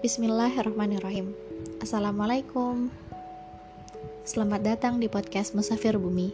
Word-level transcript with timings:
Bismillahirrahmanirrahim. 0.00 1.36
Assalamualaikum. 1.76 2.88
Selamat 4.24 4.64
datang 4.64 4.96
di 4.96 5.12
podcast 5.12 5.52
Musafir 5.52 6.00
Bumi. 6.00 6.32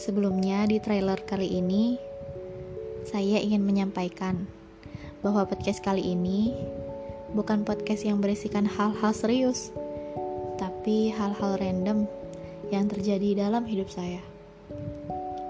Sebelumnya 0.00 0.64
di 0.64 0.80
trailer 0.80 1.20
kali 1.20 1.52
ini 1.60 2.00
Saya 3.04 3.44
ingin 3.44 3.60
menyampaikan 3.60 4.48
Bahwa 5.20 5.44
podcast 5.44 5.84
kali 5.84 6.00
ini 6.00 6.56
Bukan 7.36 7.68
podcast 7.68 8.08
yang 8.08 8.24
berisikan 8.24 8.64
hal-hal 8.64 9.12
serius 9.12 9.68
Tapi 10.56 11.12
hal-hal 11.12 11.60
random 11.60 12.08
Yang 12.72 12.96
terjadi 12.96 13.52
dalam 13.52 13.68
hidup 13.68 13.92
saya. 13.92 14.24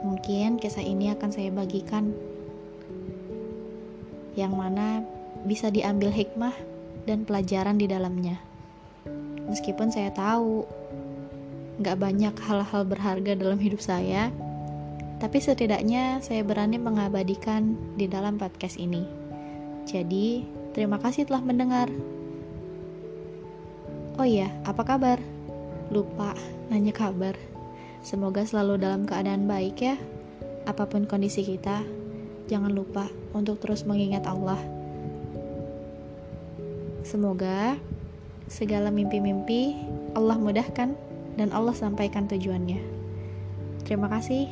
Mungkin 0.02 0.58
kisah 0.58 0.82
ini 0.82 1.14
akan 1.14 1.30
saya 1.30 1.54
bagikan 1.54 2.10
Yang 4.34 4.52
mana 4.58 5.06
bisa 5.44 5.68
diambil 5.68 6.08
hikmah 6.08 6.56
dan 7.04 7.28
pelajaran 7.28 7.76
di 7.76 7.86
dalamnya. 7.88 8.40
Meskipun 9.48 9.92
saya 9.92 10.10
tahu 10.12 10.64
gak 11.84 12.00
banyak 12.00 12.34
hal-hal 12.48 12.82
berharga 12.88 13.36
dalam 13.36 13.60
hidup 13.60 13.80
saya, 13.80 14.32
tapi 15.20 15.38
setidaknya 15.40 16.20
saya 16.24 16.42
berani 16.42 16.80
mengabadikan 16.80 17.76
di 17.94 18.08
dalam 18.08 18.40
podcast 18.40 18.80
ini. 18.80 19.04
Jadi, 19.84 20.44
terima 20.72 20.96
kasih 20.96 21.28
telah 21.28 21.44
mendengar. 21.44 21.92
Oh 24.16 24.26
iya, 24.26 24.48
apa 24.64 24.82
kabar? 24.86 25.20
Lupa 25.92 26.32
nanya 26.72 26.94
kabar. 26.94 27.36
Semoga 28.00 28.44
selalu 28.44 28.80
dalam 28.80 29.04
keadaan 29.04 29.44
baik 29.44 29.76
ya. 29.80 29.96
Apa 30.64 30.88
pun 30.88 31.04
kondisi 31.04 31.44
kita, 31.44 31.84
jangan 32.48 32.72
lupa 32.72 33.08
untuk 33.36 33.60
terus 33.60 33.84
mengingat 33.84 34.24
Allah 34.24 34.73
Semoga 37.04 37.76
segala 38.48 38.88
mimpi-mimpi 38.88 39.76
Allah 40.16 40.40
mudahkan 40.40 40.96
dan 41.36 41.48
Allah 41.52 41.76
sampaikan 41.76 42.24
tujuannya. 42.24 42.80
Terima 43.84 44.08
kasih 44.08 44.48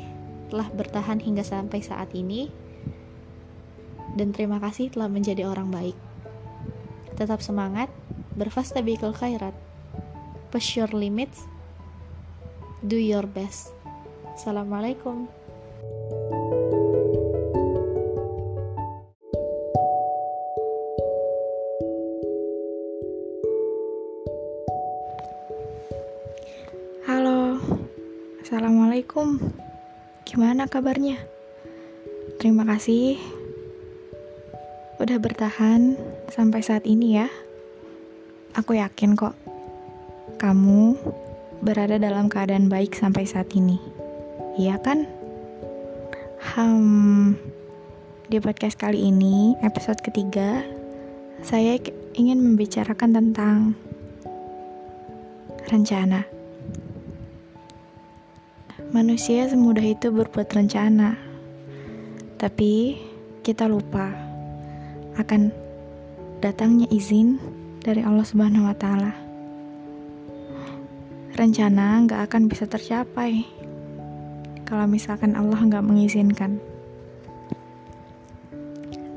telah 0.52 0.68
bertahan 0.68 1.16
hingga 1.16 1.40
sampai 1.40 1.80
saat 1.80 2.12
ini 2.12 2.52
dan 4.20 4.36
terima 4.36 4.60
kasih 4.60 4.92
telah 4.92 5.08
menjadi 5.08 5.48
orang 5.48 5.72
baik. 5.72 5.96
Tetap 7.16 7.40
semangat, 7.40 7.88
berfastabiqul 8.36 9.16
khairat. 9.16 9.56
Push 10.52 10.76
your 10.76 10.92
limits, 10.92 11.48
do 12.84 13.00
your 13.00 13.24
best. 13.24 13.72
Assalamualaikum. 14.36 15.41
Assalamualaikum. 28.52 29.40
Gimana 30.28 30.68
kabarnya? 30.68 31.16
Terima 32.36 32.68
kasih 32.68 33.16
udah 35.00 35.16
bertahan 35.16 35.96
sampai 36.28 36.60
saat 36.60 36.84
ini 36.84 37.16
ya. 37.16 37.32
Aku 38.52 38.76
yakin 38.76 39.16
kok 39.16 39.32
kamu 40.36 41.00
berada 41.64 41.96
dalam 41.96 42.28
keadaan 42.28 42.68
baik 42.68 42.92
sampai 42.92 43.24
saat 43.24 43.48
ini. 43.56 43.80
Iya 44.60 44.76
kan? 44.84 45.08
Hmm, 46.52 47.40
di 48.28 48.36
podcast 48.36 48.76
kali 48.76 49.00
ini, 49.00 49.56
episode 49.64 50.04
ketiga, 50.04 50.60
saya 51.40 51.80
ingin 52.12 52.44
membicarakan 52.44 53.16
tentang 53.16 53.72
rencana. 55.72 56.41
Manusia 58.90 59.46
semudah 59.46 59.86
itu 59.86 60.10
berbuat 60.10 60.50
rencana, 60.50 61.14
tapi 62.34 62.98
kita 63.46 63.70
lupa 63.70 64.10
akan 65.14 65.54
datangnya 66.42 66.90
izin 66.90 67.38
dari 67.78 68.02
Allah 68.02 68.26
Subhanahu 68.26 68.66
wa 68.66 68.74
Ta'ala. 68.74 69.12
Rencana 71.38 72.02
nggak 72.02 72.20
akan 72.26 72.42
bisa 72.50 72.66
tercapai 72.66 73.46
kalau 74.66 74.90
misalkan 74.90 75.38
Allah 75.38 75.62
nggak 75.62 75.86
mengizinkan. 75.86 76.58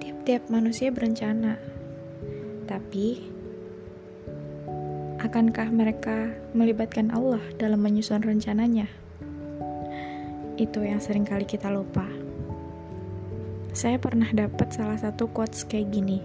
Tiap-tiap 0.04 0.46
manusia 0.54 0.94
berencana, 0.94 1.58
tapi 2.70 3.24
akankah 5.22 5.70
mereka 5.74 6.34
melibatkan 6.54 7.10
Allah 7.10 7.42
dalam 7.58 7.82
menyusun 7.82 8.22
rencananya? 8.22 9.05
Itu 10.56 10.88
yang 10.88 11.04
sering 11.04 11.28
kali 11.28 11.44
kita 11.44 11.68
lupa. 11.68 12.08
Saya 13.76 14.00
pernah 14.00 14.32
dapat 14.32 14.72
salah 14.72 14.96
satu 14.96 15.28
quotes 15.28 15.68
kayak 15.68 15.92
gini. 15.92 16.24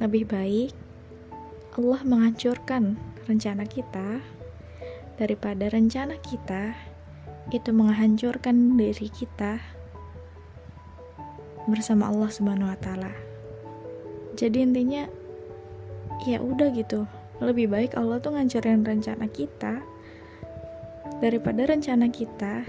Lebih 0.00 0.24
baik 0.32 0.72
Allah 1.76 2.00
menghancurkan 2.08 2.96
rencana 3.28 3.68
kita 3.68 4.24
daripada 5.20 5.68
rencana 5.68 6.16
kita 6.24 6.72
itu 7.52 7.68
menghancurkan 7.68 8.80
diri 8.80 9.12
kita 9.12 9.60
bersama 11.68 12.08
Allah 12.08 12.32
Subhanahu 12.32 12.72
wa 12.72 12.78
taala. 12.80 13.12
Jadi 14.40 14.64
intinya 14.64 15.04
ya 16.24 16.40
udah 16.40 16.72
gitu. 16.72 17.04
Lebih 17.44 17.68
baik 17.68 17.92
Allah 17.96 18.24
tuh 18.24 18.36
ngancurin 18.36 18.84
rencana 18.84 19.28
kita 19.28 19.84
daripada 21.18 21.66
rencana 21.66 22.06
kita 22.06 22.62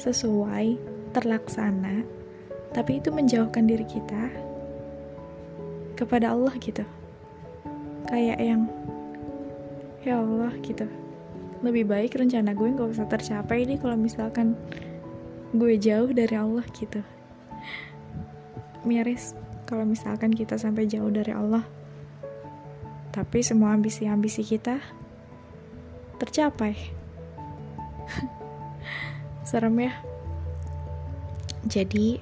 sesuai 0.00 0.80
terlaksana 1.12 2.02
tapi 2.74 2.98
itu 2.98 3.14
menjauhkan 3.14 3.70
diri 3.70 3.86
kita 3.86 4.34
kepada 5.94 6.34
Allah 6.34 6.50
gitu. 6.58 6.82
Kayak 8.10 8.38
yang 8.42 8.66
ya 10.02 10.18
Allah 10.18 10.52
gitu. 10.60 10.84
Lebih 11.62 11.86
baik 11.86 12.18
rencana 12.18 12.52
gue 12.52 12.74
gak 12.74 12.90
usah 12.98 13.06
tercapai 13.06 13.64
nih 13.64 13.78
kalau 13.78 13.94
misalkan 13.94 14.58
gue 15.54 15.78
jauh 15.78 16.10
dari 16.10 16.34
Allah 16.34 16.66
gitu. 16.74 17.00
Miris 18.84 19.32
kalau 19.64 19.86
misalkan 19.86 20.34
kita 20.34 20.58
sampai 20.58 20.90
jauh 20.90 21.08
dari 21.08 21.30
Allah. 21.30 21.62
Tapi 23.14 23.38
semua 23.46 23.70
ambisi-ambisi 23.78 24.42
kita 24.42 24.82
tercapai 26.18 27.03
serem 29.48 29.76
ya. 29.88 29.92
Jadi 31.64 32.20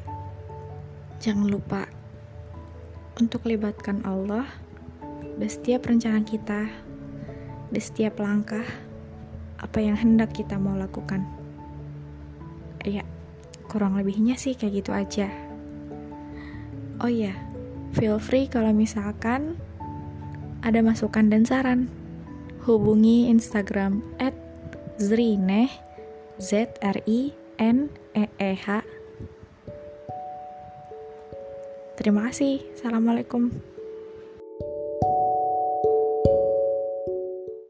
jangan 1.18 1.50
lupa 1.50 1.82
untuk 3.18 3.46
libatkan 3.46 4.02
Allah 4.02 4.46
di 5.38 5.48
setiap 5.48 5.86
rencana 5.86 6.22
kita 6.22 6.66
di 7.72 7.80
setiap 7.80 8.20
langkah 8.20 8.64
apa 9.62 9.78
yang 9.78 9.96
hendak 9.96 10.34
kita 10.34 10.58
mau 10.58 10.74
lakukan. 10.74 11.24
Ya 12.82 13.06
kurang 13.70 13.94
lebihnya 13.96 14.34
sih 14.34 14.58
kayak 14.58 14.82
gitu 14.82 14.90
aja. 14.92 15.30
Oh 17.02 17.10
ya 17.10 17.34
feel 17.94 18.18
free 18.18 18.50
kalau 18.50 18.74
misalkan 18.74 19.56
ada 20.62 20.78
masukan 20.82 21.30
dan 21.30 21.42
saran 21.42 21.90
hubungi 22.62 23.26
Instagram 23.26 24.02
at 24.22 24.41
Zrineh 25.00 25.70
Z 26.36 26.80
R 26.82 26.98
I 27.06 27.32
N 27.60 27.88
E 28.12 28.24
E 28.36 28.50
H 28.56 28.82
Terima 31.92 32.26
kasih. 32.26 32.66
Assalamualaikum. 32.74 33.71